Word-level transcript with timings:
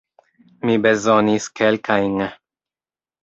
Mi 0.65 0.73
bezonis 0.85 1.45
kelkajn. 1.61 2.17